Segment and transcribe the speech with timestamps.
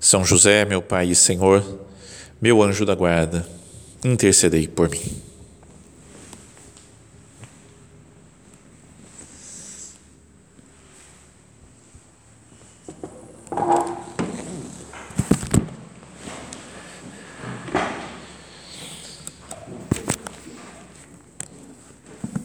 [0.00, 1.64] são José, meu Pai e Senhor,
[2.40, 3.46] meu anjo da guarda,
[4.04, 5.00] intercedei por mim.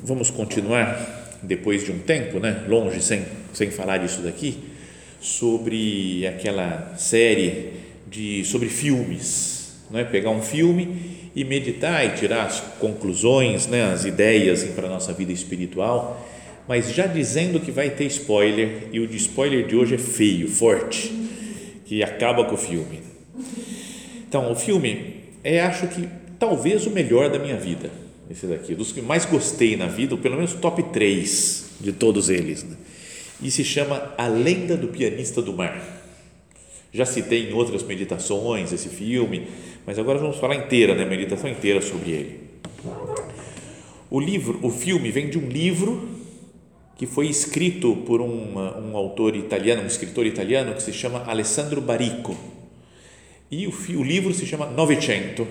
[0.06, 4.73] Vamos continuar depois de um tempo, né, longe sem sem falar disso daqui
[5.24, 7.70] sobre aquela série
[8.06, 10.04] de sobre filmes, não é?
[10.04, 15.14] Pegar um filme e meditar e tirar as conclusões, né, as ideias para a nossa
[15.14, 16.22] vida espiritual,
[16.68, 20.48] mas já dizendo que vai ter spoiler e o de spoiler de hoje é feio,
[20.50, 21.12] forte,
[21.86, 23.00] que acaba com o filme.
[24.28, 27.90] Então, o filme é acho que talvez o melhor da minha vida,
[28.30, 32.30] esse daqui, dos que mais gostei na vida, ou pelo menos top 3 de todos
[32.30, 32.64] eles.
[32.64, 32.76] Né?
[33.44, 35.82] E se chama A Lenda do Pianista do Mar.
[36.94, 39.48] Já citei em outras meditações esse filme,
[39.86, 42.40] mas agora vamos falar inteira, né, meditação inteira sobre ele.
[44.10, 46.08] O livro, o filme vem de um livro
[46.96, 51.82] que foi escrito por um, um autor italiano, um escritor italiano que se chama Alessandro
[51.82, 52.38] Barico.
[53.50, 55.48] E o, o livro se chama Novecento,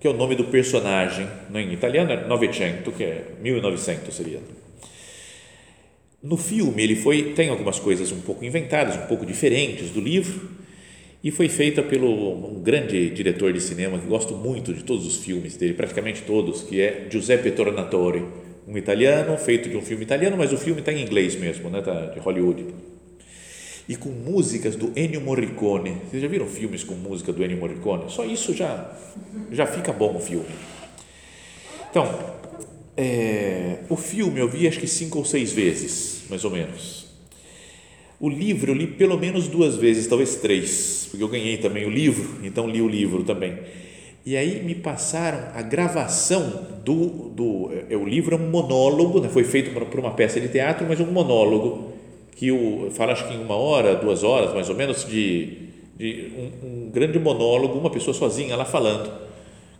[0.00, 4.40] que é o nome do personagem, né, em italiano é Novecento, que é 1900 seria
[6.22, 10.50] no filme ele foi tem algumas coisas um pouco inventadas, um pouco diferentes do livro
[11.22, 15.16] e foi feita pelo um grande diretor de cinema que gosto muito de todos os
[15.16, 18.24] filmes dele, praticamente todos, que é Giuseppe Tornatore,
[18.66, 21.80] um italiano feito de um filme italiano, mas o filme está em inglês mesmo, né,
[21.80, 22.66] tá de Hollywood.
[23.88, 25.96] E com músicas do Ennio Morricone.
[26.08, 28.04] Vocês já viram filmes com música do Ennio Morricone?
[28.08, 28.96] Só isso já
[29.50, 30.46] já fica bom o filme.
[31.90, 32.08] Então,
[32.96, 37.06] é, o filme eu vi acho que cinco ou seis vezes, mais ou menos.
[38.20, 41.90] O livro eu li pelo menos duas vezes, talvez três, porque eu ganhei também o
[41.90, 43.58] livro, então li o livro também.
[44.24, 49.28] E aí me passaram a gravação do, do é, o livro é um monólogo, né?
[49.28, 51.92] foi feito para uma peça de teatro, mas um monólogo
[52.36, 56.32] que o, fala acho que em uma hora, duas horas mais ou menos de, de
[56.36, 59.10] um, um grande monólogo, uma pessoa sozinha lá falando,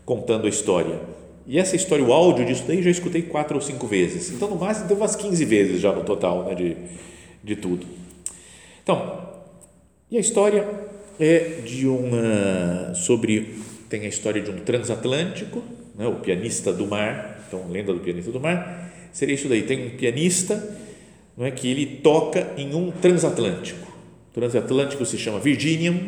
[0.05, 1.22] contando a história.
[1.47, 4.31] E essa história, o áudio disso daí, já escutei quatro ou cinco vezes.
[4.31, 6.77] Então, no máximo, deu umas 15 vezes já no total né, de,
[7.43, 7.87] de tudo.
[8.83, 9.29] Então,
[10.11, 10.69] e a história
[11.19, 12.95] é de uma.
[12.95, 13.57] sobre.
[13.89, 15.63] tem a história de um transatlântico,
[15.97, 17.45] né, o pianista do mar.
[17.49, 18.93] Então, lenda do pianista do mar.
[19.13, 20.79] Seria isso daí: tem um pianista
[21.37, 23.91] não é, que ele toca em um transatlântico.
[24.31, 25.99] O transatlântico se chama Virginian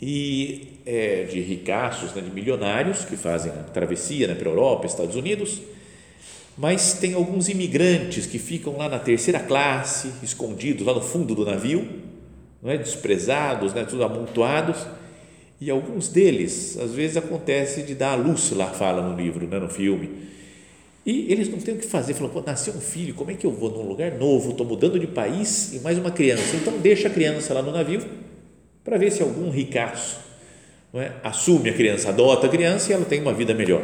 [0.00, 4.86] e é, de ricaços, né, de milionários que fazem a travessia né, para a Europa,
[4.86, 5.60] Estados Unidos,
[6.56, 11.44] mas tem alguns imigrantes que ficam lá na terceira classe, escondidos lá no fundo do
[11.44, 11.86] navio,
[12.62, 14.78] não é, desprezados, né, tudo amontoados,
[15.60, 19.58] e alguns deles, às vezes acontece de dar a luz, lá fala no livro, né,
[19.58, 20.08] no filme,
[21.04, 23.44] e eles não têm o que fazer, falam, pô, nasceu um filho, como é que
[23.44, 27.08] eu vou num lugar novo, estou mudando de país e mais uma criança, então deixa
[27.08, 28.02] a criança lá no navio
[28.82, 30.27] para ver se algum ricaço
[30.94, 31.12] é?
[31.22, 33.82] assume a criança, adota a criança e ela tem uma vida melhor.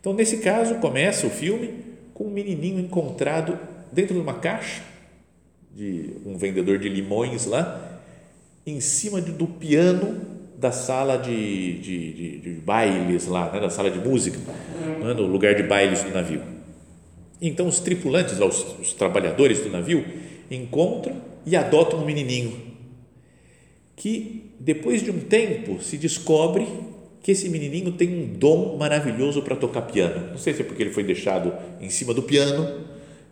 [0.00, 1.74] Então, nesse caso, começa o filme
[2.14, 3.58] com um menininho encontrado
[3.92, 4.82] dentro de uma caixa
[5.74, 8.00] de um vendedor de limões lá,
[8.66, 10.20] em cima do piano
[10.58, 14.38] da sala de, de, de, de bailes lá, né, da sala de música,
[15.00, 16.42] né, no lugar de bailes do navio.
[17.40, 20.04] Então, os tripulantes, os, os trabalhadores do navio,
[20.50, 21.16] encontram
[21.46, 22.69] e adotam um menininho
[24.00, 26.66] que depois de um tempo se descobre
[27.22, 30.30] que esse menininho tem um dom maravilhoso para tocar piano.
[30.30, 31.52] Não sei se é porque ele foi deixado
[31.82, 32.80] em cima do piano,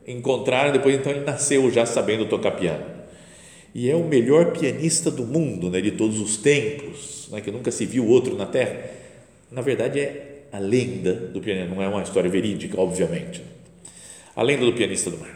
[0.07, 2.85] encontraram depois então ele nasceu já sabendo tocar piano.
[3.75, 7.71] E é o melhor pianista do mundo, né, de todos os tempos, né, que nunca
[7.71, 8.91] se viu outro na Terra.
[9.51, 13.41] Na verdade é a lenda do pianista, não é uma história verídica, obviamente.
[14.37, 15.35] A lenda do pianista do mar.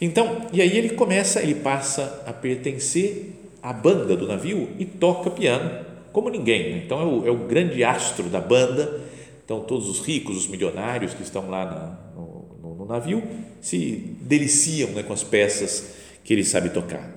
[0.00, 5.30] Então, e aí ele começa, ele passa a pertencer a banda do navio e toca
[5.30, 6.72] piano como ninguém.
[6.72, 6.82] Né?
[6.84, 9.00] Então é o, é o, grande astro da banda.
[9.44, 13.22] Então todos os ricos, os milionários que estão lá na, no, no, navio
[13.60, 15.94] se deliciam né, com as peças
[16.24, 17.16] que ele sabe tocar.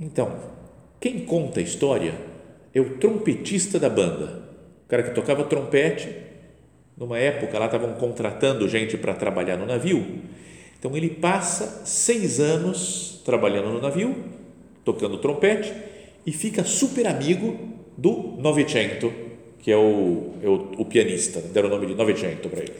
[0.00, 0.38] Então,
[1.00, 2.14] quem conta a história
[2.74, 4.42] é o trompetista da banda,
[4.84, 6.22] o cara que tocava trompete.
[6.96, 10.22] Numa época lá estavam contratando gente para trabalhar no navio.
[10.84, 14.14] Então ele passa seis anos trabalhando no navio,
[14.84, 15.72] tocando trompete
[16.26, 17.58] e fica super amigo
[17.96, 19.10] do Novecento,
[19.62, 22.74] que é o, é o, o pianista, deram o nome de Novecento para ele.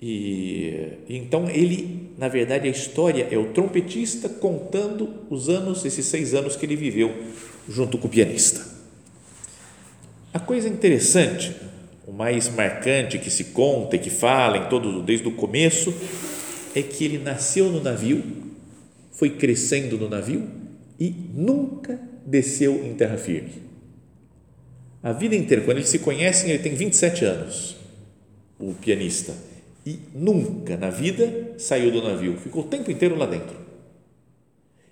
[0.00, 6.32] E então ele, na verdade, a história é o trompetista contando os anos, esses seis
[6.32, 7.14] anos que ele viveu
[7.68, 8.66] junto com o pianista.
[10.32, 11.54] A coisa interessante,
[12.06, 15.92] o mais marcante que se conta e que fala em todo desde o começo
[16.74, 18.22] é que ele nasceu no navio,
[19.12, 20.48] foi crescendo no navio
[20.98, 23.68] e nunca desceu em terra firme.
[25.02, 27.76] A vida inteira, quando eles se conhecem, ele tem 27 anos,
[28.58, 29.32] o pianista
[29.86, 33.56] e nunca na vida saiu do navio, ficou o tempo inteiro lá dentro.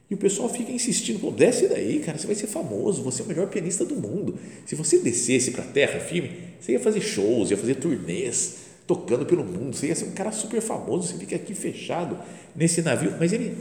[0.08, 3.25] E o pessoal fica insistindo, pô, desce daí, cara, você vai ser famoso, você é
[3.25, 4.38] o melhor pianista do mundo.
[4.64, 6.31] Se você descesse para a terra firme,
[6.61, 10.31] você ia fazer shows, ia fazer turnês, tocando pelo mundo, você ia ser um cara
[10.31, 12.19] super famoso, você fica aqui fechado
[12.55, 13.56] nesse navio, mas ele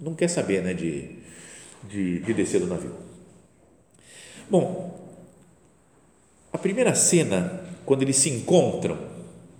[0.00, 1.10] não quer saber, né, de,
[1.88, 2.94] de, de descer do navio.
[4.48, 4.98] Bom,
[6.52, 8.98] a primeira cena, quando eles se encontram,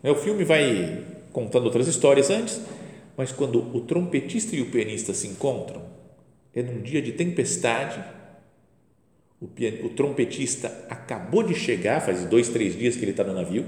[0.02, 2.60] o filme vai contando outras histórias antes,
[3.16, 5.82] mas quando o trompetista e o pianista se encontram,
[6.54, 8.02] é num dia de tempestade.
[9.40, 9.84] O, pian...
[9.84, 13.66] o trompetista acabou de chegar, faz dois, três dias que ele está no navio,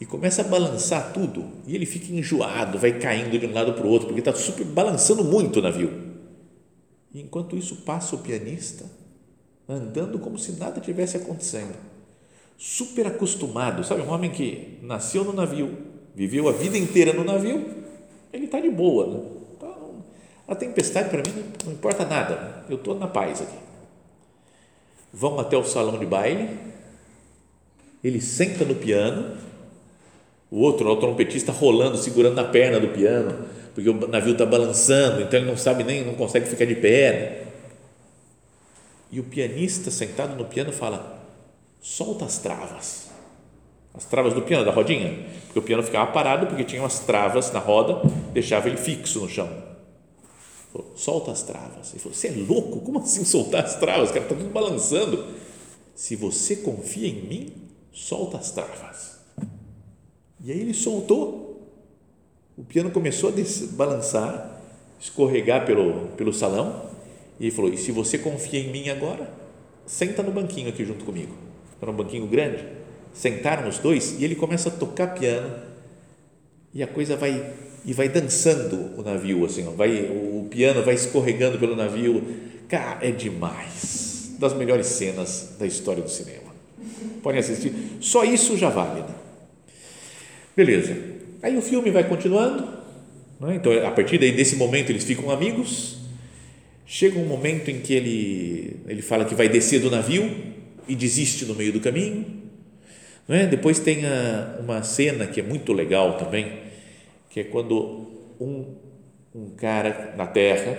[0.00, 1.44] e começa a balançar tudo.
[1.66, 4.64] E ele fica enjoado, vai caindo de um lado para o outro, porque está super
[4.64, 6.16] balançando muito o navio.
[7.12, 8.84] E enquanto isso passa o pianista,
[9.68, 11.74] andando como se nada tivesse acontecendo
[12.58, 14.02] super acostumado, sabe?
[14.02, 15.76] Um homem que nasceu no navio,
[16.14, 17.84] viveu a vida inteira no navio,
[18.32, 19.06] ele está de boa.
[19.06, 19.20] Né?
[19.56, 20.04] Então,
[20.48, 23.56] a tempestade para mim não importa nada, eu estou na paz aqui.
[25.12, 26.58] Vão até o salão de baile,
[28.02, 29.36] ele senta no piano,
[30.50, 35.22] o outro, o trompetista, rolando, segurando na perna do piano, porque o navio está balançando,
[35.22, 37.12] então ele não sabe nem, não consegue ficar de pé.
[37.12, 37.46] Né?
[39.10, 41.22] E o pianista sentado no piano fala:
[41.80, 43.06] solta as travas.
[43.94, 45.26] As travas do piano, da rodinha.
[45.46, 48.02] Porque o piano ficava parado porque tinha umas travas na roda,
[48.32, 49.48] deixava ele fixo no chão.
[50.70, 51.90] Falou, solta as travas.
[51.90, 52.80] Ele falou: Você é louco?
[52.80, 54.10] Como assim soltar as travas?
[54.10, 55.26] O cara está tudo balançando.
[55.94, 57.52] Se você confia em mim,
[57.92, 59.15] solta as travas.
[60.46, 61.44] E aí ele soltou.
[62.56, 63.32] O piano começou a
[63.72, 64.62] balançar,
[64.98, 66.88] escorregar pelo, pelo salão.
[67.38, 69.30] E ele falou: E se você confia em mim agora,
[69.84, 71.44] senta no banquinho aqui junto comigo
[71.80, 72.64] era um banquinho grande,
[73.12, 75.54] sentaram os dois e ele começa a tocar piano
[76.72, 77.52] e a coisa vai
[77.84, 82.22] e vai dançando o navio assim, ó, vai o piano vai escorregando pelo navio,
[82.68, 86.54] cara, é demais, das melhores cenas da história do cinema.
[87.22, 89.00] Podem assistir, só isso já vale.
[89.00, 89.14] Né?
[90.56, 90.96] Beleza.
[91.42, 92.66] Aí o filme vai continuando,
[93.38, 93.56] né?
[93.56, 95.98] então a partir daí desse momento eles ficam amigos.
[96.86, 100.34] Chega um momento em que ele ele fala que vai descer do navio
[100.88, 102.24] e desiste no meio do caminho.
[103.28, 103.46] Não é?
[103.46, 106.60] Depois tem a, uma cena que é muito legal também,
[107.28, 108.06] que é quando
[108.40, 108.76] um,
[109.34, 110.78] um cara na Terra,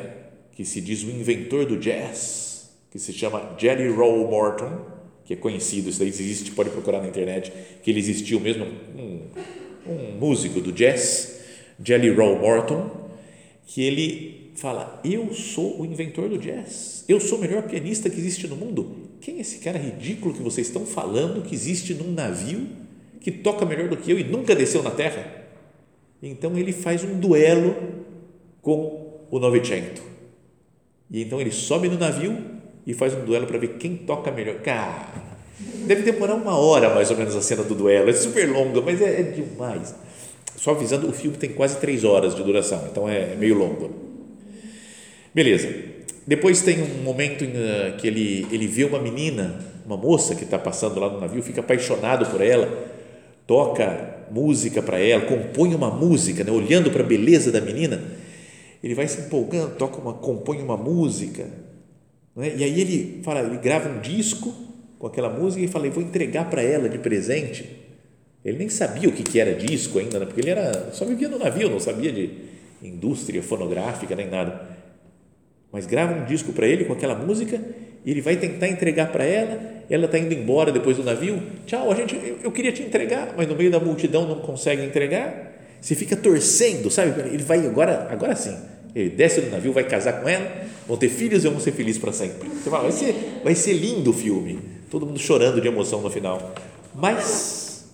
[0.53, 4.85] que se diz o inventor do jazz, que se chama Jelly Roll Morton,
[5.23, 7.51] que é conhecido, isso daí existe, pode procurar na internet,
[7.83, 9.21] que ele existiu mesmo, um,
[9.89, 11.39] um músico do jazz,
[11.83, 12.89] Jelly Roll Morton,
[13.65, 18.17] que ele fala: Eu sou o inventor do jazz, eu sou o melhor pianista que
[18.17, 22.11] existe no mundo, quem é esse cara ridículo que vocês estão falando que existe num
[22.11, 22.67] navio
[23.19, 25.45] que toca melhor do que eu e nunca desceu na terra?
[26.21, 27.75] Então ele faz um duelo
[28.61, 30.01] com o Novecento.
[31.09, 32.37] E então ele sobe no navio
[32.85, 34.61] e faz um duelo para ver quem toca melhor.
[34.61, 38.09] Cara, deve demorar uma hora mais ou menos a cena do duelo.
[38.09, 39.94] É super longa, mas é, é demais.
[40.56, 43.92] Só avisando, o filme tem quase três horas de duração, então é meio longo.
[45.33, 45.69] Beleza.
[46.26, 50.44] Depois tem um momento em, uh, que ele, ele vê uma menina, uma moça que
[50.44, 52.68] está passando lá no navio, fica apaixonado por ela,
[53.45, 58.04] toca música para ela, compõe uma música, né, olhando para a beleza da menina,
[58.83, 61.47] ele vai se empolgando, toca uma, compõe uma música,
[62.35, 64.54] né, e aí ele fala, ele grava um disco
[64.97, 67.85] com aquela música e fala, vou entregar para ela de presente.
[68.44, 71.27] Ele nem sabia o que, que era disco ainda, né, porque ele era só vivia
[71.27, 72.31] no navio, não sabia de
[72.81, 74.77] indústria fonográfica nem nada
[75.71, 77.59] mas grava um disco para ele com aquela música
[78.06, 81.92] e ele vai tentar entregar para ela, ela está indo embora depois do navio, tchau,
[81.92, 85.56] a gente, eu, eu, queria te entregar, mas no meio da multidão não consegue entregar,
[85.81, 87.19] você fica torcendo, sabe?
[87.30, 88.56] Ele vai agora, agora sim,
[88.95, 90.49] Ele desce do navio, vai casar com ela,
[90.87, 92.47] vão ter filhos e vão ser felizes para sempre.
[92.49, 94.76] Você fala, vai ser, vai ser lindo o filme.
[94.89, 96.53] Todo mundo chorando de emoção no final.
[96.95, 97.89] Mas,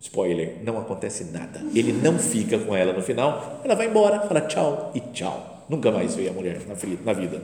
[0.00, 1.62] spoiler, não acontece nada.
[1.74, 5.66] Ele não fica com ela no final, ela vai embora, fala tchau e tchau.
[5.68, 6.60] Nunca mais vê a mulher
[7.04, 7.40] na vida.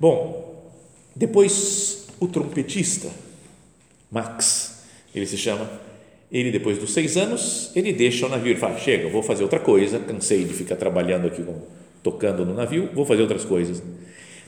[0.00, 0.72] Bom,
[1.14, 3.08] depois o trompetista,
[4.10, 4.84] Max,
[5.14, 5.68] ele se chama,
[6.30, 9.60] ele depois dos seis anos, ele deixa o navio, ele fala, chega, vou fazer outra
[9.60, 11.44] coisa, cansei de ficar trabalhando aqui,
[12.02, 13.82] tocando no navio, vou fazer outras coisas.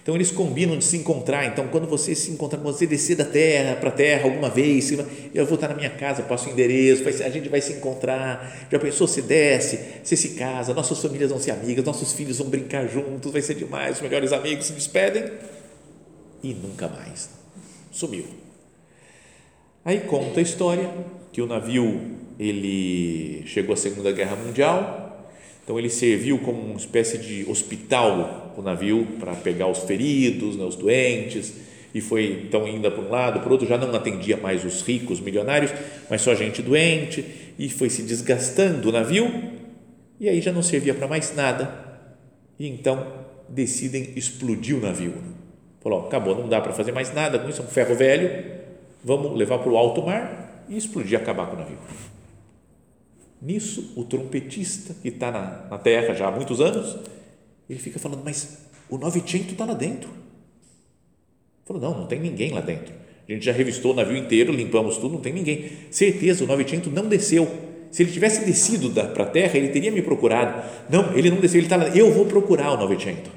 [0.09, 1.45] Então eles combinam de se encontrar.
[1.45, 4.91] Então, quando você se encontrar, você descer da terra para a terra alguma vez,
[5.35, 8.67] eu vou estar na minha casa, passo o endereço, a gente vai se encontrar.
[8.73, 9.07] Já pensou?
[9.07, 13.31] Você desce, você se casa, nossas famílias vão ser amigas, nossos filhos vão brincar juntos,
[13.31, 13.97] vai ser demais.
[13.97, 15.31] Os melhores amigos se despedem
[16.43, 17.29] e nunca mais.
[17.93, 18.25] Sumiu.
[19.85, 20.91] Aí conta a história
[21.31, 25.08] que o navio ele chegou à Segunda Guerra Mundial
[25.69, 30.65] então ele serviu como uma espécie de hospital o navio para pegar os feridos, né,
[30.65, 31.53] os doentes,
[31.93, 34.81] e foi então indo para um lado, para o outro, já não atendia mais os
[34.81, 35.71] ricos, milionários,
[36.09, 37.23] mas só gente doente,
[37.59, 39.31] e foi se desgastando o navio,
[40.19, 42.01] e aí já não servia para mais nada.
[42.59, 43.07] E então
[43.47, 45.13] decidem explodir o navio.
[45.83, 48.43] Falou, acabou, não dá para fazer mais nada com isso, é um ferro velho,
[49.05, 51.77] vamos levar para o alto mar e explodir, acabar com o navio.
[53.41, 56.97] Nisso, o trompetista, que está na, na terra já há muitos anos,
[57.69, 58.59] ele fica falando, mas
[58.91, 60.11] o Novecento está lá dentro.
[61.65, 62.95] Falou, não, não tem ninguém lá dentro.
[63.29, 65.71] A gente já revistou o navio inteiro, limpamos tudo, não tem ninguém.
[65.91, 67.47] Certeza, o Novecento não desceu.
[67.91, 70.63] Se ele tivesse descido para a terra, ele teria me procurado.
[70.89, 71.89] Não, ele não desceu, ele está lá.
[71.89, 73.31] Eu vou procurar o Novecento.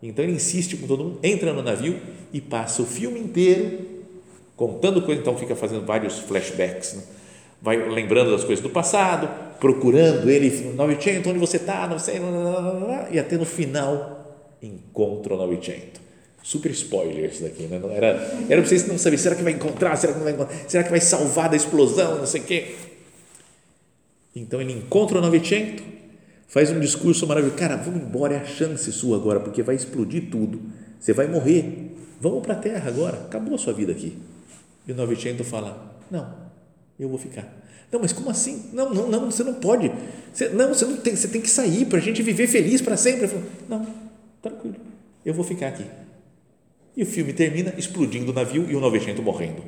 [0.00, 1.98] Então ele insiste com todo mundo, entra no navio
[2.32, 3.80] e passa o filme inteiro
[4.56, 5.20] contando coisas.
[5.20, 6.94] Então fica fazendo vários flashbacks.
[6.94, 7.02] Né?
[7.60, 12.20] Vai lembrando das coisas do passado, procurando ele, 900, onde você está, não sei,
[13.10, 16.00] e até no final encontra o 900.
[16.42, 17.78] Super spoilers daqui, né?
[17.78, 20.32] Não era, era para vocês não saberem, será que vai encontrar, será que não vai
[20.32, 22.74] encontrar, será que vai salvar da explosão, não sei o quê.
[24.34, 25.84] Então ele encontra o 900,
[26.46, 30.30] faz um discurso maravilhoso, cara, vamos embora, é a chance sua agora, porque vai explodir
[30.30, 30.62] tudo,
[30.98, 34.16] você vai morrer, vamos para a terra agora, acabou a sua vida aqui.
[34.86, 36.47] E o 900 fala, não,
[36.98, 37.46] eu vou ficar.
[37.90, 38.64] Não, mas como assim?
[38.72, 39.90] Não, não, não, você não pode.
[40.32, 42.96] Você, não, você não tem, você tem que sair para a gente viver feliz para
[42.96, 43.24] sempre.
[43.24, 43.86] Eu falo, não,
[44.42, 44.76] tranquilo,
[45.24, 45.84] eu vou ficar aqui.
[46.96, 49.62] E o filme termina explodindo o navio e o novecento morrendo.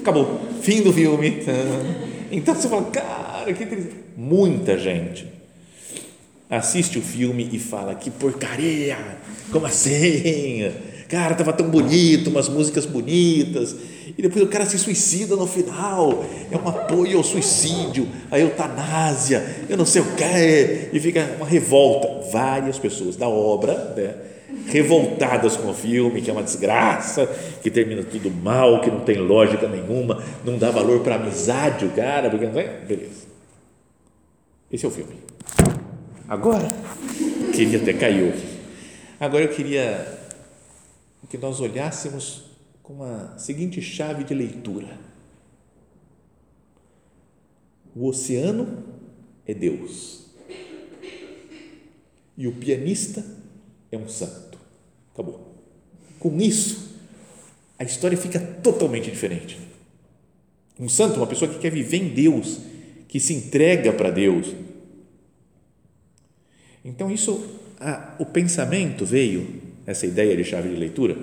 [0.00, 0.40] Acabou.
[0.62, 1.42] Fim do filme.
[2.32, 3.90] Então você fala, cara, que triste.
[4.16, 5.26] Muita gente
[6.48, 8.96] assiste o filme e fala, que porcaria,
[9.50, 10.70] como assim?
[11.08, 13.74] Cara, estava tão bonito, umas músicas bonitas
[14.16, 19.64] e depois o cara se suicida no final, é um apoio ao suicídio, à eutanásia,
[19.68, 22.30] eu não sei o que, e fica uma revolta.
[22.30, 24.14] Várias pessoas da obra, né,
[24.66, 27.26] revoltadas com o filme, que é uma desgraça,
[27.62, 31.90] que termina tudo mal, que não tem lógica nenhuma, não dá valor para amizade o
[31.90, 32.80] cara, porque não é?
[32.86, 33.28] Beleza.
[34.70, 35.14] Esse é o filme.
[36.28, 36.68] Agora,
[37.52, 38.32] queria até caiu.
[39.18, 40.06] Agora eu queria
[41.28, 42.49] que nós olhássemos
[42.90, 44.98] com a seguinte chave de leitura:
[47.94, 48.84] o oceano
[49.46, 50.26] é Deus
[52.36, 53.24] e o pianista
[53.92, 54.58] é um santo.
[55.12, 55.54] Acabou.
[56.18, 56.96] Com isso,
[57.78, 59.58] a história fica totalmente diferente.
[60.78, 62.58] Um santo, uma pessoa que quer viver em Deus,
[63.06, 64.52] que se entrega para Deus.
[66.84, 71.16] Então, isso, a, o pensamento veio, essa ideia de chave de leitura,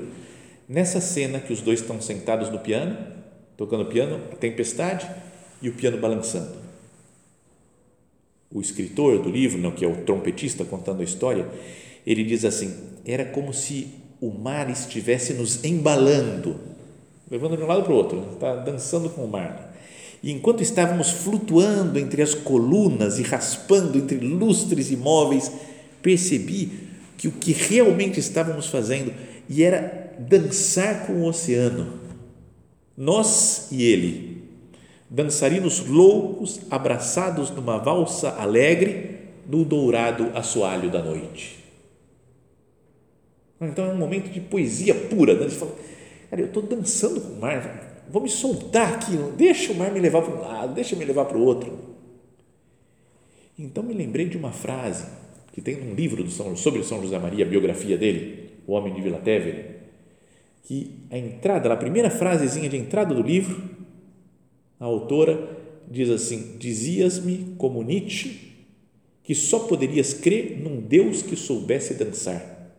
[0.67, 2.97] nessa cena que os dois estão sentados no piano,
[3.55, 5.09] tocando piano, a tempestade
[5.61, 6.55] e o piano balançando.
[8.51, 11.47] O escritor do livro, não, que é o trompetista contando a história,
[12.05, 13.87] ele diz assim: era como se
[14.21, 16.59] o mar estivesse nos embalando,
[17.29, 19.75] levando de um lado para o outro, está dançando com o mar.
[20.23, 25.51] E enquanto estávamos flutuando entre as colunas e raspando entre lustres imóveis,
[26.01, 29.13] percebi que o que realmente estávamos fazendo
[29.49, 31.99] e era dançar com o oceano,
[32.95, 34.43] nós e ele,
[35.09, 41.63] dançarinos loucos, abraçados numa valsa alegre no dourado assoalho da noite.
[43.59, 45.33] Então é um momento de poesia pura.
[45.33, 45.49] Né?
[45.49, 45.71] Fala,
[46.29, 49.99] cara, eu estou dançando com o mar, vou me soltar aqui, deixa o mar me
[49.99, 51.77] levar para um lado, deixa me levar para o outro.
[53.57, 55.05] Então me lembrei de uma frase
[55.51, 59.01] que tem um livro São, sobre São José Maria, a biografia dele, O Homem de
[59.01, 59.76] Vila Tevere,
[60.67, 63.69] que a entrada, a primeira frasezinha de entrada do livro,
[64.77, 65.57] a autora
[65.89, 68.47] diz assim: Dizias-me como Nietzsche
[69.23, 72.73] que só poderias crer num Deus que soubesse dançar.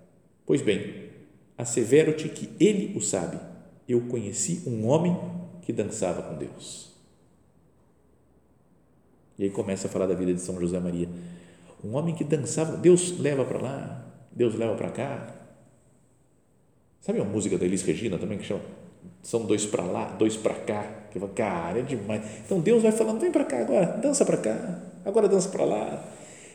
[0.44, 1.08] Pois bem,
[1.56, 3.38] assevero-te que ele o sabe.
[3.88, 5.16] Eu conheci um homem
[5.62, 6.92] que dançava com Deus.
[9.38, 11.08] E aí começa a falar da vida de São José Maria.
[11.82, 15.37] Um homem que dançava, Deus leva para lá, Deus leva para cá.
[17.00, 18.60] Sabe uma música da Elis Regina também que chama
[19.22, 20.84] São dois para lá, dois para cá?
[21.10, 22.22] Que fala, cara, é demais.
[22.44, 26.04] Então Deus vai falando, vem para cá agora, dança para cá, agora dança para lá.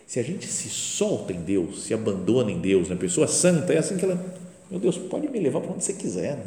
[0.06, 3.02] Se a gente se solta em Deus, se abandona em Deus, na né?
[3.02, 4.24] pessoa santa, é assim que ela,
[4.70, 6.38] meu Deus, pode me levar para onde você quiser.
[6.38, 6.46] Né?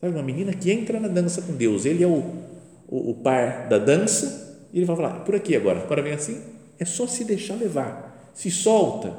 [0.00, 2.22] Sabe, uma menina que entra na dança com Deus, ele é o,
[2.88, 6.42] o, o par da dança e ele vai falar, por aqui agora, agora vem assim,
[6.78, 9.16] é só se deixar levar, se solta,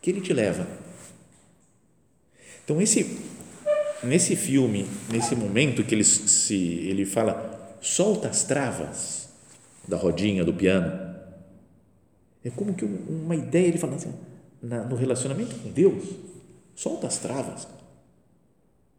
[0.00, 0.66] que ele te leva.
[2.66, 3.20] Então, esse,
[4.02, 9.28] nesse filme, nesse momento que ele, se, ele fala, solta as travas
[9.86, 11.14] da rodinha do piano,
[12.44, 14.12] é como que uma ideia, ele fala assim,
[14.60, 16.02] na, no relacionamento com Deus,
[16.74, 17.68] solta as travas.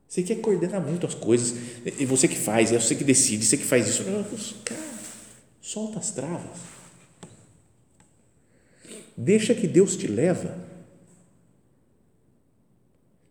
[0.08, 1.54] Você quer coordenar muito as coisas,
[2.00, 4.06] e você que faz, é você que decide, você que faz isso.
[4.64, 4.80] Cara,
[5.62, 6.58] Solta as travas.
[9.18, 10.67] Deixa que Deus te leva.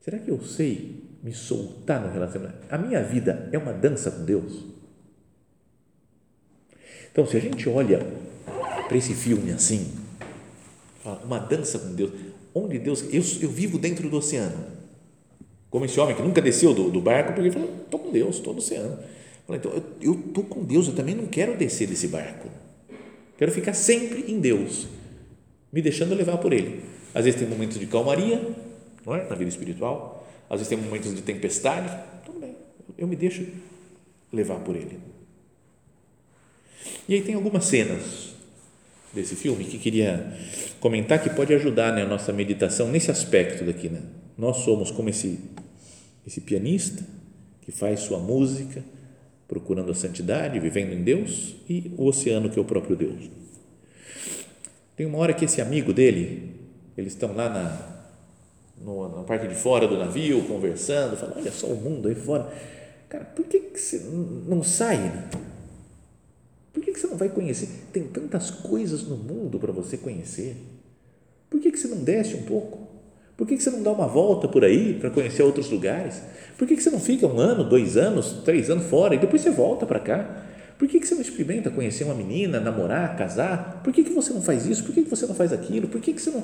[0.06, 2.60] Será que eu sei me soltar no relacionamento?
[2.70, 4.62] A minha vida é uma dança com Deus?
[7.10, 8.06] Então, se a gente olha
[8.86, 9.92] para esse filme assim,
[11.24, 12.12] uma dança com Deus,
[12.54, 14.66] onde Deus, eu, eu vivo dentro do oceano,
[15.68, 18.36] como esse homem que nunca desceu do, do barco, porque ele falou, estou com Deus,
[18.36, 18.96] estou no oceano.
[19.48, 22.48] Então, eu estou com Deus, eu também não quero descer desse barco.
[23.36, 24.86] Quero ficar sempre em Deus,
[25.72, 26.84] me deixando levar por Ele.
[27.12, 28.40] Às vezes tem momentos de calmaria,
[29.06, 29.28] não é?
[29.28, 30.28] na vida espiritual.
[30.50, 31.88] Às vezes tem momentos de tempestade.
[32.24, 32.56] Tudo bem,
[32.98, 33.46] eu me deixo
[34.32, 34.98] levar por Ele.
[37.08, 38.34] E aí tem algumas cenas
[39.14, 40.36] desse filme que queria
[40.80, 43.88] comentar que pode ajudar né, a nossa meditação nesse aspecto daqui.
[43.88, 44.02] Né?
[44.36, 45.38] Nós somos como esse,
[46.26, 47.04] esse pianista
[47.62, 48.84] que faz sua música
[49.48, 53.30] procurando a santidade, vivendo em Deus, e o oceano que é o próprio Deus.
[54.96, 56.56] Tem uma hora que esse amigo dele,
[56.96, 57.95] eles estão lá na,
[58.80, 62.52] no, na parte de fora do navio, conversando, falando, olha só o mundo aí fora.
[63.08, 63.98] Cara, por que, que você
[64.46, 65.28] não sai?
[66.72, 67.68] Por que, que você não vai conhecer?
[67.92, 70.56] Tem tantas coisas no mundo para você conhecer.
[71.48, 72.86] Por que, que você não desce um pouco?
[73.36, 76.22] Por que, que você não dá uma volta por aí para conhecer outros lugares?
[76.56, 79.42] Por que, que você não fica um ano, dois anos, três anos fora e depois
[79.42, 80.44] você volta para cá?
[80.78, 83.80] Por que, que você não experimenta conhecer uma menina, namorar, casar?
[83.82, 84.84] Por que, que você não faz isso?
[84.84, 85.88] Por que, que você não faz aquilo?
[85.88, 86.42] Por que, que você não.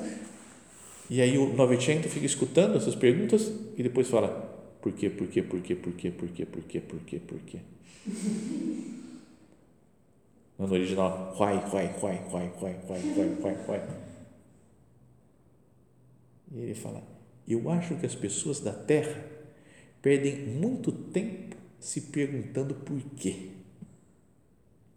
[1.13, 4.29] E aí o Novecento fica escutando essas perguntas e depois fala:
[4.81, 7.39] por quê, por quê, por quê, por quê, por quê, por quê, por quê, por
[7.41, 7.59] quê?
[10.57, 13.81] No original, why, why, why, why, why, why, why, why, why.
[16.51, 17.03] E ele fala:
[17.47, 19.23] Eu acho que as pessoas da terra
[20.01, 23.49] perdem muito tempo se perguntando por quê.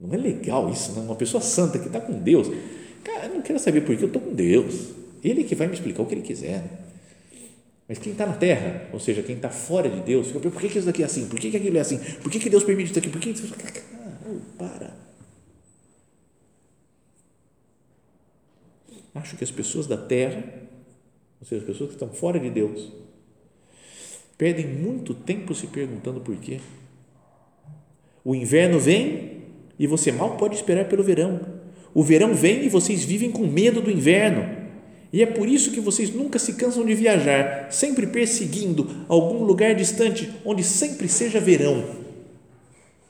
[0.00, 1.04] Não é legal isso, não?
[1.04, 2.48] Uma pessoa santa que está com Deus.
[3.04, 4.95] Cara, eu não quero saber por que eu estou com Deus.
[5.22, 6.64] Ele que vai me explicar o que ele quiser.
[7.88, 10.68] Mas quem está na terra, ou seja, quem está fora de Deus, fica, por que,
[10.68, 11.28] que isso daqui é assim?
[11.28, 11.98] Por que, que aquilo é assim?
[11.98, 13.08] Por que, que Deus permite isso aqui?
[13.08, 13.54] Por que isso?
[13.94, 14.96] Ah, para.
[19.14, 20.66] Acho que as pessoas da terra
[21.40, 22.92] ou seja, as pessoas que estão fora de Deus
[24.38, 26.60] perdem muito tempo se perguntando por quê.
[28.24, 29.44] O inverno vem
[29.78, 31.40] e você mal pode esperar pelo verão.
[31.94, 34.55] O verão vem e vocês vivem com medo do inverno.
[35.16, 39.74] E é por isso que vocês nunca se cansam de viajar, sempre perseguindo algum lugar
[39.74, 41.82] distante onde sempre seja verão.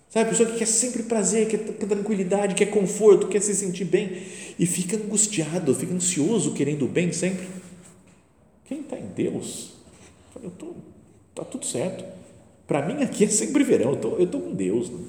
[0.08, 4.22] Sabe, a pessoa que quer sempre prazer, quer tranquilidade, quer conforto, quer se sentir bem
[4.56, 7.48] e fica angustiado, fica ansioso querendo o bem sempre.
[8.66, 9.72] Quem está em Deus,
[10.40, 10.74] eu tô,
[11.34, 12.04] tá tudo certo.
[12.68, 14.88] Para mim aqui é sempre verão, eu tô, eu tô com Deus.
[14.90, 15.00] Não,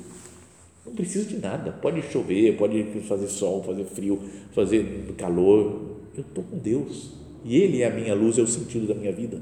[0.88, 1.72] não preciso de nada.
[1.74, 4.20] Pode chover, pode fazer sol, fazer frio,
[4.52, 5.97] fazer calor.
[6.18, 7.12] Eu estou com Deus.
[7.46, 9.40] E Ele é a minha luz, é o sentido da minha vida.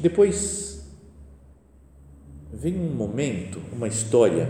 [0.00, 0.88] Depois
[2.52, 4.48] vem um momento, uma história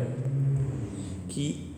[1.29, 1.68] que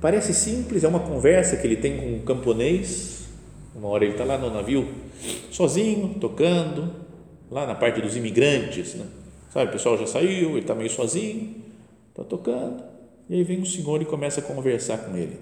[0.00, 3.26] Parece simples, é uma conversa que ele tem com um camponês.
[3.74, 4.88] Uma hora ele está lá no navio,
[5.50, 6.92] sozinho, tocando,
[7.50, 9.06] lá na parte dos imigrantes, né?
[9.52, 11.56] Sabe, o pessoal já saiu, ele está meio sozinho,
[12.10, 12.82] está tocando.
[13.28, 15.38] E aí vem um senhor e começa a conversar com ele.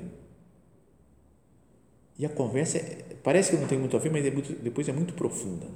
[2.19, 4.89] E a conversa é, parece que não tem muito a ver, mas é muito, depois
[4.89, 5.67] é muito profunda.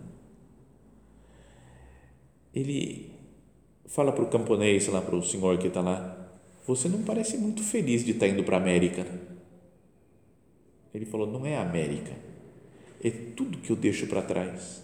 [2.54, 3.12] Ele
[3.86, 6.16] fala para o camponês, lá para o senhor que está lá,
[6.66, 9.04] Você não parece muito feliz de estar indo para a América.
[10.94, 12.12] Ele falou: Não é a América,
[13.02, 14.82] é tudo que eu deixo para trás.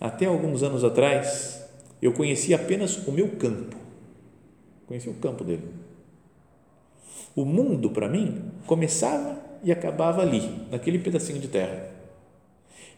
[0.00, 1.62] Até alguns anos atrás,
[2.00, 3.76] eu conhecia apenas o meu campo,
[4.86, 5.83] conhecia o campo dele.
[7.34, 11.90] O mundo, para mim, começava e acabava ali, naquele pedacinho de terra.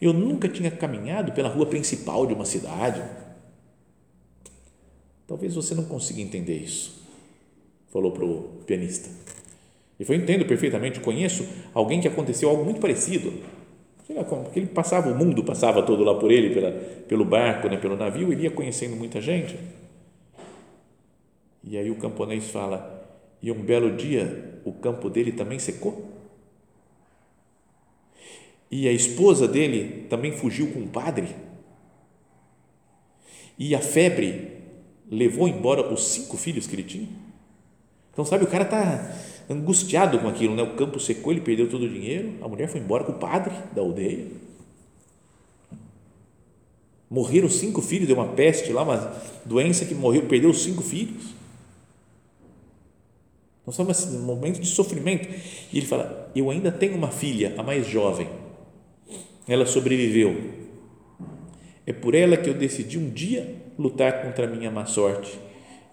[0.01, 3.03] Eu nunca tinha caminhado pela rua principal de uma cidade.
[5.27, 7.03] Talvez você não consiga entender isso,
[7.90, 9.09] falou para o pianista.
[9.99, 13.33] E foi, entendo perfeitamente, conheço alguém que aconteceu algo muito parecido.
[14.07, 17.25] Sei lá como, porque ele passava, o mundo passava todo lá por ele, pela, pelo
[17.25, 19.59] barco, né, pelo navio, ele ia conhecendo muita gente.
[21.64, 22.96] E aí o camponês fala,
[23.42, 26.12] e um belo dia o campo dele também secou?
[28.70, 31.35] E a esposa dele também fugiu com o padre?
[33.59, 34.57] E a febre
[35.11, 37.09] levou embora os cinco filhos que ele tinha?
[38.12, 39.14] Então, sabe, o cara está
[39.49, 40.62] angustiado com aquilo, né?
[40.62, 43.55] O campo secou, ele perdeu todo o dinheiro, a mulher foi embora com o padre
[43.75, 44.27] da aldeia.
[47.09, 51.36] Morreram cinco filhos, deu uma peste lá, uma doença que morreu, perdeu os cinco filhos.
[53.67, 55.29] Nós estamos num momento de sofrimento.
[55.73, 58.29] E ele fala: Eu ainda tenho uma filha, a mais jovem.
[59.49, 60.55] Ela sobreviveu.
[61.85, 65.39] É por ela que eu decidi um dia lutar contra a minha má sorte.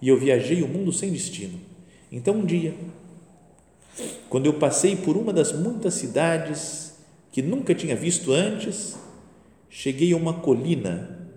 [0.00, 1.58] E eu viajei o mundo sem destino.
[2.10, 2.74] Então, um dia,
[4.28, 6.94] quando eu passei por uma das muitas cidades
[7.32, 8.96] que nunca tinha visto antes,
[9.68, 11.28] cheguei a uma colina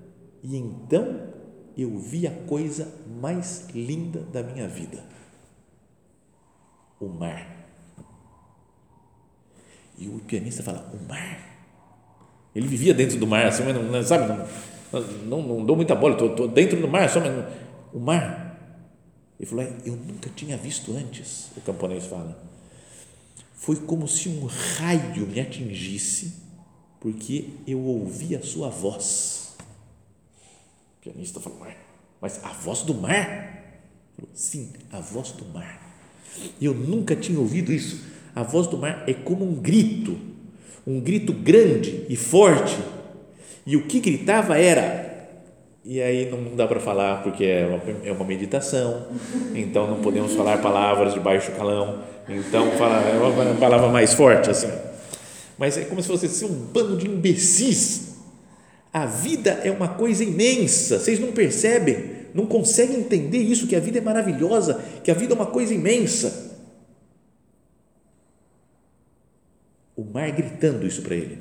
[0.44, 1.20] e então
[1.78, 2.88] eu vi a coisa
[3.20, 5.04] mais linda da minha vida:
[7.00, 7.48] o mar.
[9.98, 11.46] E o pianista fala: o mar.
[12.56, 14.28] Ele vivia dentro do mar, assim, mas não, sabe,
[14.92, 17.32] não, não, não dou muita bola, estou dentro do mar, só, mas
[17.94, 18.58] o mar.
[19.40, 22.48] Ele falou: eu nunca tinha visto antes, o camponês fala
[23.68, 26.36] foi como se um raio me atingisse,
[27.02, 29.58] porque eu ouvi a sua voz.
[30.98, 31.68] O pianista falou,
[32.22, 33.82] mas a voz do mar?
[34.16, 35.87] Falou, Sim, a voz do mar.
[36.62, 38.06] Eu nunca tinha ouvido isso.
[38.36, 40.18] A voz do mar é como um grito,
[40.86, 42.78] um grito grande e forte.
[43.66, 45.08] E o que gritava era
[45.90, 49.08] e aí não dá para falar porque é uma, é uma meditação,
[49.56, 54.50] então não podemos falar palavras de baixo calão, então fala, é uma palavra mais forte
[54.50, 54.70] assim.
[55.58, 58.18] Mas é como se fosse assim, um bando de imbecis.
[58.92, 63.80] A vida é uma coisa imensa, vocês não percebem, não conseguem entender isso, que a
[63.80, 66.56] vida é maravilhosa, que a vida é uma coisa imensa.
[69.96, 71.40] O mar gritando isso para ele.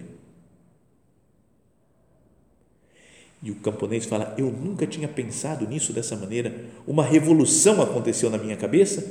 [3.43, 6.65] E o camponês fala: Eu nunca tinha pensado nisso dessa maneira.
[6.87, 9.05] Uma revolução aconteceu na minha cabeça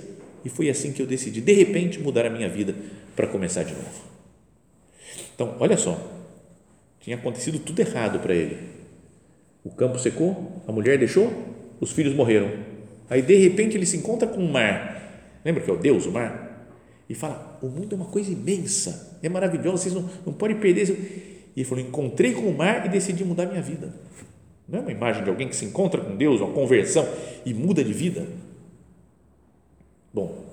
[0.44, 2.76] e foi assim que eu decidi, de repente, mudar a minha vida
[3.16, 4.04] para começar de novo.
[5.34, 6.00] Então, olha só,
[7.00, 8.58] tinha acontecido tudo errado para ele.
[9.64, 11.32] O campo secou, a mulher deixou,
[11.86, 12.52] os filhos morreram.
[13.08, 15.40] Aí, de repente, ele se encontra com o mar.
[15.46, 16.68] Lembra que é o Deus, o mar?
[17.08, 20.90] E fala: O mundo é uma coisa imensa, é maravilhoso, vocês não, não podem perder.
[21.56, 23.94] E ele falou: Encontrei com o mar e decidi mudar minha vida.
[24.68, 27.08] Não é uma imagem de alguém que se encontra com Deus, uma conversão
[27.46, 28.28] e muda de vida?
[30.12, 30.44] Bom,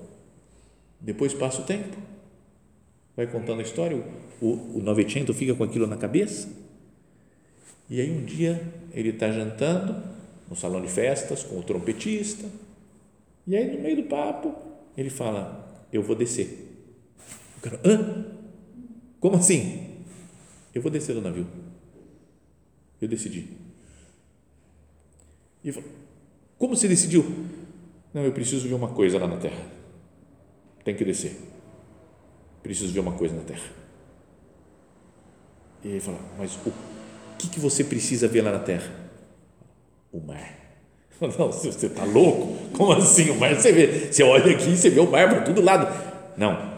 [1.01, 1.97] depois passa o tempo,
[3.17, 3.97] vai contando a história,
[4.39, 6.47] o, o Novecento fica com aquilo na cabeça,
[7.89, 8.61] e aí um dia
[8.93, 10.12] ele está jantando
[10.49, 12.47] no salão de festas com o trompetista,
[13.45, 14.53] e aí no meio do papo
[14.97, 16.69] ele fala: Eu vou descer.
[17.57, 18.25] O cara, hã?
[19.19, 20.03] Como assim?
[20.73, 21.47] Eu vou descer do navio.
[23.01, 23.47] Eu decidi.
[25.63, 25.85] E eu falo,
[26.57, 27.23] como você decidiu?
[28.13, 29.65] Não, eu preciso ver uma coisa lá na terra.
[30.83, 31.37] Tem que descer.
[32.61, 33.69] Preciso ver uma coisa na terra.
[35.83, 36.73] E ele fala, mas o
[37.37, 39.02] que, que você precisa ver lá na terra?
[40.13, 40.53] O mar.
[41.19, 42.69] Não, você está louco?
[42.71, 43.53] Como assim o mar?
[43.55, 45.87] Você, vê, você olha aqui você vê o mar para todo lado.
[46.37, 46.73] Não,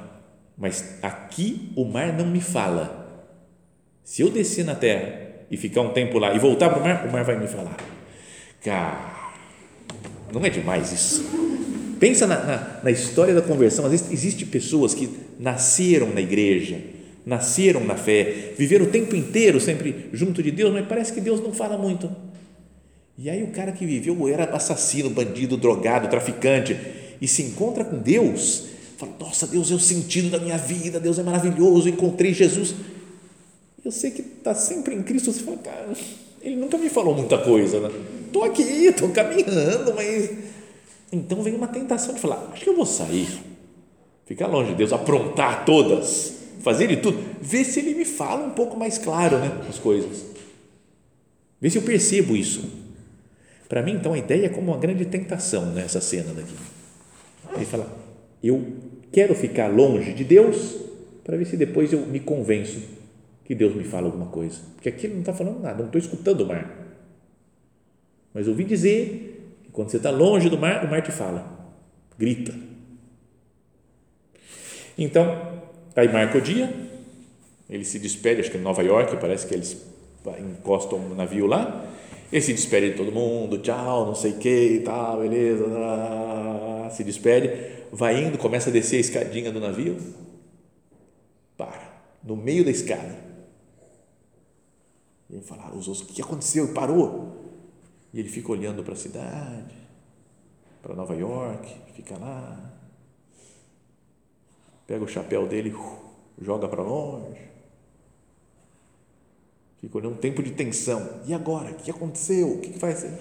[0.57, 3.05] mas aqui o mar não me fala
[4.03, 5.19] se eu descer na terra
[5.49, 7.75] e ficar um tempo lá e voltar para o mar, o mar vai me falar.
[8.63, 9.33] Cara,
[10.31, 11.25] não é demais isso?
[11.99, 13.85] Pensa na, na, na história da conversão.
[13.85, 16.79] Às vezes existem pessoas que nasceram na igreja,
[17.25, 21.41] nasceram na fé, viveram o tempo inteiro sempre junto de Deus, mas parece que Deus
[21.41, 22.09] não fala muito.
[23.17, 26.77] E aí o cara que viveu era assassino, bandido, drogado, traficante
[27.21, 28.65] e se encontra com Deus,
[28.97, 32.75] fala: Nossa, Deus é o sentido da minha vida, Deus é maravilhoso, encontrei Jesus
[33.85, 35.93] eu sei que está sempre em Cristo, você fala, cara,
[36.41, 37.91] ele nunca me falou muita coisa, né?
[38.25, 40.31] Estou aqui, estou caminhando, mas
[41.11, 43.27] Então vem uma tentação de falar: acho que eu vou sair,
[44.25, 48.49] ficar longe de Deus, aprontar todas, fazer de tudo, ver se ele me fala um
[48.49, 50.25] pouco mais claro né, as coisas.
[51.61, 52.63] Ver se eu percebo isso.
[53.67, 56.55] Para mim, então, a ideia é como uma grande tentação nessa cena daqui.
[57.55, 57.87] Ele fala:
[58.43, 58.63] eu
[59.11, 60.77] quero ficar longe de Deus
[61.23, 62.81] para ver se depois eu me convenço
[63.43, 64.59] que Deus me fala alguma coisa.
[64.75, 66.85] Porque aqui ele não está falando nada, não estou escutando o mar.
[68.33, 71.47] Mas ouvi dizer que quando você está longe do mar, o mar te fala,
[72.17, 72.53] grita.
[74.97, 75.61] Então,
[75.95, 76.73] aí marca o dia,
[77.69, 79.85] ele se despede, acho que em Nova York, parece que eles
[80.39, 81.85] encostam o navio lá,
[82.31, 85.65] ele se despede de todo mundo, tchau, não sei o que, tá, beleza,
[86.91, 89.97] se despede, vai indo, começa a descer a escadinha do navio,
[91.57, 93.23] para, no meio da escada.
[95.29, 96.73] E ele fala, os outros, o que aconteceu?
[96.73, 97.43] Parou.
[98.13, 99.75] E ele fica olhando para a cidade,
[100.81, 102.73] para Nova York, fica lá,
[104.87, 105.75] pega o chapéu dele,
[106.39, 107.41] joga para longe,
[109.93, 111.07] olhando um tempo de tensão.
[111.27, 111.71] E agora?
[111.71, 112.49] O que aconteceu?
[112.49, 113.11] O que vai ser?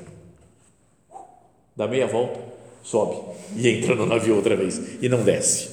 [1.76, 2.40] Dá meia volta,
[2.82, 3.16] sobe
[3.56, 5.70] e entra no navio outra vez e não desce.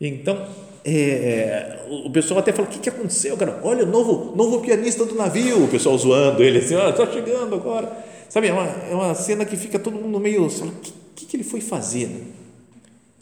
[0.00, 0.46] Então,
[0.84, 3.60] é, o pessoal até fala: o que, que aconteceu, cara?
[3.62, 7.54] Olha, o novo, novo pianista do navio, o pessoal zoando ele assim: olha, está chegando
[7.54, 8.04] agora.
[8.28, 10.46] Sabe, é uma, é uma cena que fica todo mundo meio.
[10.46, 12.08] O que, que, que ele foi fazer?
[12.08, 12.20] Né?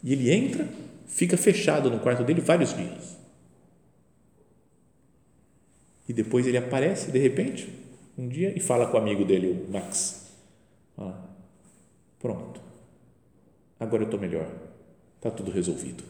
[0.03, 0.67] E ele entra,
[1.07, 3.12] fica fechado no quarto dele vários dias.
[6.07, 7.69] E depois ele aparece, de repente,
[8.17, 10.31] um dia, e fala com o amigo dele, o Max.
[10.95, 11.29] Fala,
[12.19, 12.61] pronto,
[13.79, 14.47] agora eu estou melhor,
[15.17, 16.03] está tudo resolvido.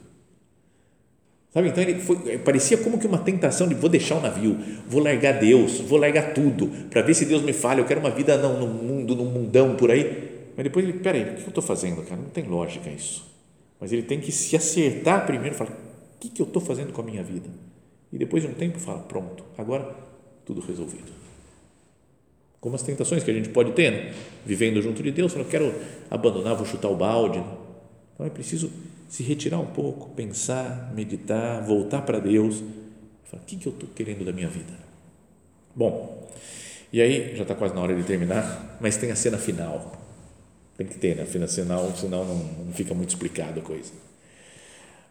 [1.54, 1.70] Sabe?
[1.70, 5.40] Então ele foi, parecia como que uma tentação de vou deixar o navio, vou largar
[5.40, 7.80] Deus, vou largar tudo para ver se Deus me fala.
[7.80, 10.32] Eu quero uma vida não, no mundo, no mundão por aí.
[10.58, 12.20] Mas depois ele, peraí, o que eu estou fazendo, cara?
[12.20, 13.32] Não tem lógica isso.
[13.80, 17.02] Mas ele tem que se acertar primeiro, falar, o que, que eu estou fazendo com
[17.02, 17.50] a minha vida?
[18.14, 19.96] E depois de um tempo fala, pronto, agora
[20.46, 21.12] tudo resolvido.
[22.62, 24.14] Como as tentações que a gente pode ter, né?
[24.46, 25.74] vivendo junto de Deus, eu quero
[26.12, 27.40] abandonar, vou chutar o balde.
[27.40, 27.58] Né?
[28.14, 28.72] Então é preciso
[29.10, 32.64] se retirar um pouco, pensar, meditar, voltar para Deus,
[33.26, 34.74] falar, o que, que eu estou querendo da minha vida?
[35.76, 36.30] Bom,
[36.92, 40.00] e aí, já está quase na hora de terminar, mas tem a cena final,
[40.78, 41.26] tem que ter, né?
[41.26, 43.92] Final, senão não, não fica muito explicado a coisa.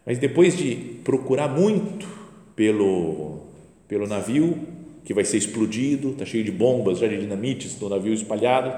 [0.05, 2.22] Mas depois de procurar muito
[2.55, 3.39] pelo,
[3.87, 4.57] pelo navio
[5.03, 8.73] que vai ser explodido, está cheio de bombas, já de dinamites no navio espalhado,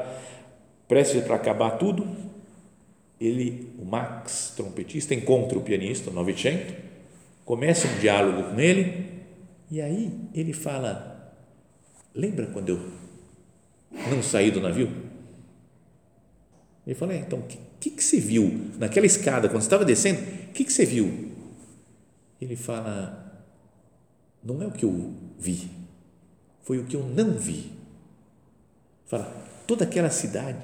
[0.87, 2.07] prestes para acabar tudo,
[3.19, 6.73] ele, o Max, trompetista, encontra o pianista, o Novicento,
[7.45, 9.05] começa um diálogo com ele
[9.69, 11.33] e aí ele fala:
[12.13, 12.79] Lembra quando eu
[14.09, 14.89] não saí do navio?
[16.85, 19.85] Ele fala: é, Então, o que, que, que, você viu naquela escada, quando você estava
[19.85, 20.19] descendo?
[20.49, 21.31] O que, que você viu?
[22.41, 23.24] Ele fala:
[24.45, 25.69] Não é o que eu vi,
[26.61, 27.71] foi o que eu não vi.
[29.05, 29.25] Fala:
[29.65, 30.59] toda aquela cidade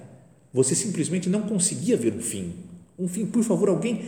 [0.54, 2.54] você simplesmente não conseguia ver um fim.
[3.00, 4.06] Um fim, por favor, alguém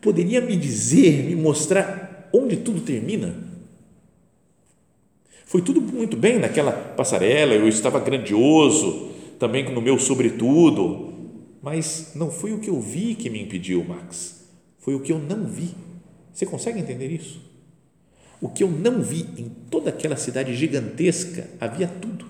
[0.00, 3.34] poderia me dizer, me mostrar onde tudo termina?
[5.46, 11.14] Foi tudo muito bem naquela passarela, eu estava grandioso, também no meu sobretudo,
[11.62, 14.44] mas não foi o que eu vi que me impediu, Max.
[14.78, 15.74] Foi o que eu não vi.
[16.32, 17.40] Você consegue entender isso?
[18.40, 22.26] O que eu não vi em toda aquela cidade gigantesca havia tudo,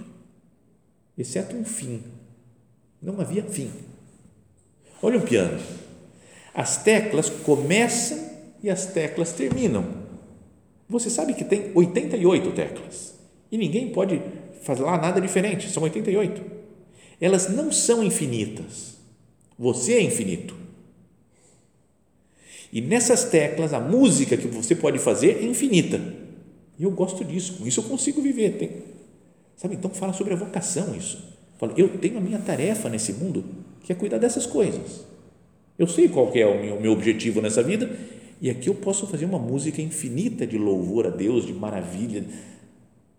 [1.17, 2.03] exceto um fim
[3.07, 3.71] não havia fim.
[5.03, 5.61] Olha o piano.
[6.55, 8.19] As teclas começam
[8.63, 10.07] e as teclas terminam.
[10.89, 13.15] Você sabe que tem 88 teclas
[13.51, 14.21] e ninguém pode
[14.81, 16.43] lá nada diferente, são 88.
[17.21, 18.97] Elas não são infinitas.
[19.59, 20.57] Você é infinito.
[22.77, 25.99] E nessas teclas, a música que você pode fazer é infinita.
[26.79, 28.51] E eu gosto disso, com isso eu consigo viver.
[28.59, 28.71] Tem,
[29.57, 29.77] sabe?
[29.77, 31.25] Então fala sobre a vocação isso
[31.57, 33.43] Fala, eu tenho a minha tarefa nesse mundo,
[33.83, 35.07] que é cuidar dessas coisas.
[35.79, 37.91] Eu sei qual é o meu, o meu objetivo nessa vida
[38.43, 42.27] e aqui eu posso fazer uma música infinita de louvor a Deus, de maravilha.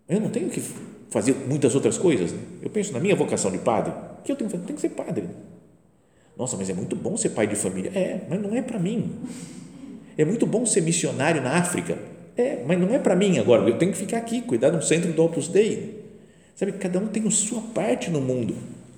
[0.08, 0.62] Eu não tenho que
[1.10, 2.30] fazer muitas outras coisas.
[2.32, 2.38] Né?
[2.62, 3.92] Eu penso na minha vocação de padre,
[4.22, 4.66] que eu tenho que fazer?
[4.68, 5.24] Tenho que ser padre.
[6.38, 7.90] Nossa, mas é muito bom ser pai de família.
[7.92, 9.10] É, mas não é para mim.
[10.16, 11.98] É muito bom ser missionário na África.
[12.36, 13.68] É, mas não é para mim agora.
[13.68, 16.04] Eu tenho que ficar aqui, cuidar de um centro do Opus Dei.
[16.54, 18.54] Sabe, cada um tem a sua parte no mundo.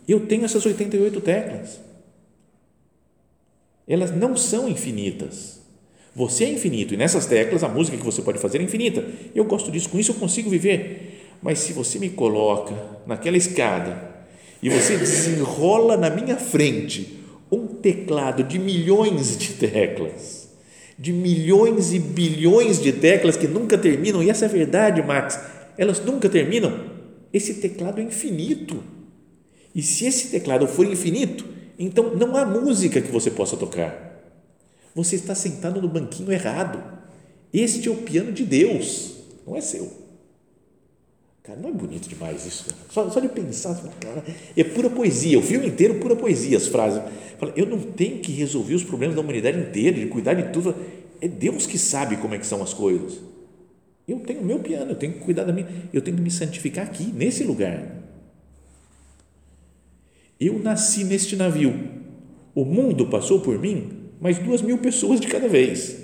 [0.07, 1.81] Eu tenho essas 88 teclas.
[3.89, 5.61] Elas não são infinitas.
[6.15, 9.03] Você é infinito e nessas teclas a música que você pode fazer é infinita.
[9.35, 11.37] Eu gosto disso, com isso eu consigo viver.
[11.41, 12.75] Mas se você me coloca
[13.07, 14.11] naquela escada
[14.63, 17.20] e você desenrola na minha frente
[17.51, 20.49] um teclado de milhões de teclas,
[20.99, 25.41] de milhões e bilhões de teclas que nunca terminam, e essa é a verdade, Max,
[25.77, 26.91] elas nunca terminam.
[27.33, 28.83] Esse teclado é infinito.
[29.75, 31.45] E se esse teclado for infinito,
[31.79, 34.09] então não há música que você possa tocar.
[34.95, 36.83] Você está sentado no banquinho errado.
[37.53, 39.15] Este é o piano de Deus,
[39.47, 40.00] não é seu.
[41.43, 42.67] Cara, não é bonito demais isso?
[42.91, 44.23] Só, só de pensar, cara,
[44.57, 45.39] é pura poesia.
[45.39, 47.03] O filme inteiro, pura poesia, as frases.
[47.39, 50.75] Fala, eu não tenho que resolver os problemas da humanidade inteira, de cuidar de tudo.
[51.21, 53.21] É Deus que sabe como é que são as coisas.
[54.07, 55.67] Eu tenho o meu piano, eu tenho que cuidar da minha.
[55.93, 58.01] Eu tenho que me santificar aqui, nesse lugar.
[60.39, 61.73] Eu nasci neste navio.
[62.55, 65.97] O mundo passou por mim, mas duas mil pessoas de cada vez.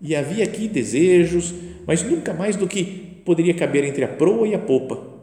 [0.00, 1.54] E havia aqui desejos,
[1.86, 5.14] mas nunca mais do que poderia caber entre a proa e a popa.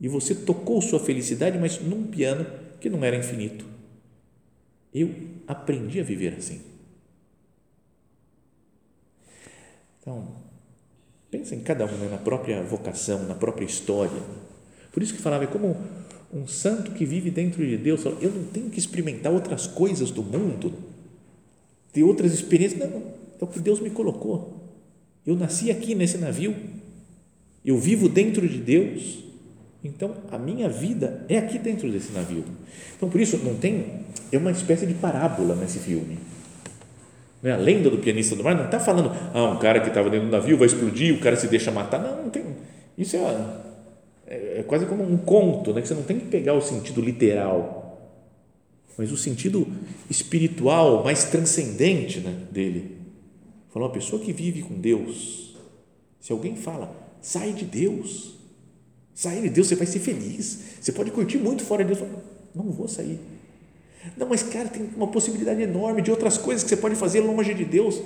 [0.00, 2.46] E você tocou sua felicidade, mas num piano
[2.80, 3.64] que não era infinito.
[4.92, 5.10] Eu
[5.46, 6.60] aprendi a viver assim.
[10.00, 10.28] Então,
[11.30, 14.22] pensa em cada um, né, na própria vocação, na própria história.
[14.92, 15.76] Por isso que falava, é como
[16.32, 20.22] um santo que vive dentro de Deus, eu não tenho que experimentar outras coisas do
[20.22, 20.74] mundo,
[21.92, 24.60] ter outras experiências, não, é o que Deus me colocou.
[25.26, 26.54] Eu nasci aqui nesse navio,
[27.64, 29.24] eu vivo dentro de Deus,
[29.82, 32.44] então a minha vida é aqui dentro desse navio.
[32.96, 36.18] Então por isso não tem, é uma espécie de parábola nesse filme.
[37.42, 40.08] É a lenda do pianista do mar não está falando, ah, um cara que estava
[40.08, 42.00] dentro do navio vai explodir, o cara se deixa matar.
[42.00, 42.42] Não, não tem.
[42.96, 43.20] Isso é
[44.26, 45.80] é, é quase como um conto, né?
[45.80, 47.82] que você não tem que pegar o sentido literal,
[48.96, 49.66] mas o sentido
[50.08, 52.98] espiritual mais transcendente né, dele.
[53.70, 55.56] Falou, uma pessoa que vive com Deus,
[56.20, 58.34] se alguém fala, sai de Deus,
[59.14, 62.06] sai de Deus, você vai ser feliz, você pode curtir muito fora de Deus,
[62.54, 63.18] não vou sair.
[64.14, 67.54] Não, mas cara, tem uma possibilidade enorme de outras coisas que você pode fazer longe
[67.54, 68.02] de Deus.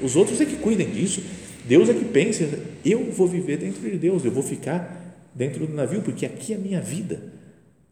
[0.00, 1.20] Os outros é que cuidem disso.
[1.64, 2.48] Deus é que pensa,
[2.84, 6.56] eu vou viver dentro de Deus, eu vou ficar dentro do navio, porque aqui é
[6.56, 7.32] a minha vida,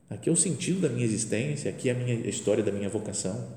[0.09, 3.48] aqui é o sentido da minha existência, aqui é a minha história da minha vocação.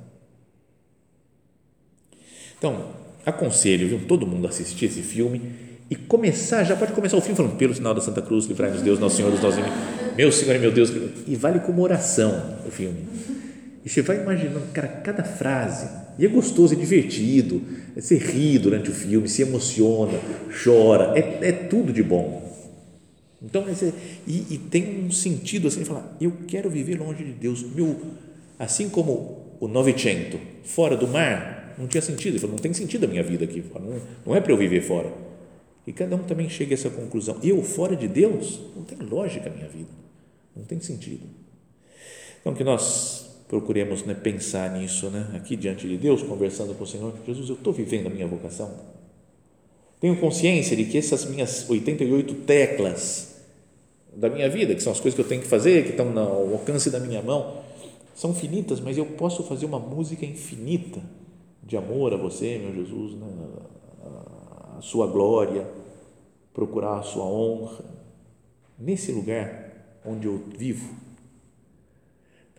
[2.58, 2.94] Então,
[3.26, 5.42] aconselho viu, todo mundo assistir esse filme
[5.90, 8.98] e começar, já pode começar o filme falando, pelo sinal da Santa Cruz, livrai-nos Deus,
[8.98, 9.62] nosso Senhor dos nossos
[10.16, 10.90] meu Senhor e meu Deus,
[11.28, 13.00] e vale como oração o filme.
[13.84, 17.62] E você vai imaginando, cara, cada frase, e é gostoso, é divertido,
[17.96, 20.18] você ri durante o filme, se emociona,
[20.64, 22.42] chora, é, é tudo de bom.
[23.42, 23.66] Então,
[24.28, 28.00] e, e, tem um sentido assim, falar, eu quero viver longe de Deus, meu,
[28.60, 33.06] assim como o Novecento, fora do mar, não tinha sentido, ele falou, não tem sentido
[33.06, 35.12] a minha vida aqui, não, não é para eu viver fora.
[35.86, 39.50] E cada um também chega a essa conclusão, eu fora de Deus, não tem lógica
[39.50, 39.90] a minha vida,
[40.56, 41.28] não tem sentido.
[42.40, 46.88] Então, que nós procuremos né, pensar nisso, né, aqui diante de Deus, conversando com o
[46.88, 48.72] Senhor, Jesus, eu estou vivendo a minha vocação?
[50.00, 53.36] Tenho consciência de que essas minhas 88 teclas
[54.16, 56.54] da minha vida, que são as coisas que eu tenho que fazer, que estão no
[56.54, 57.62] alcance da minha mão,
[58.16, 61.02] são finitas, mas eu posso fazer uma música infinita
[61.64, 63.28] de amor a você, meu Jesus, né,
[64.78, 65.70] a sua glória,
[66.54, 67.86] procurar a sua honra,
[68.78, 71.02] nesse lugar onde eu vivo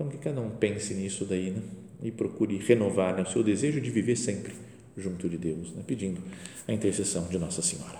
[0.02, 1.62] então, que cada um pense nisso daí, né?
[2.02, 4.52] E procure renovar né, o seu desejo de viver sempre
[4.96, 5.84] junto de Deus, né?
[5.86, 6.20] pedindo
[6.66, 7.98] a intercessão de Nossa Senhora.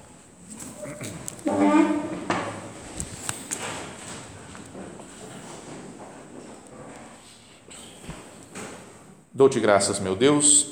[9.32, 10.71] Dou-te graças, meu Deus,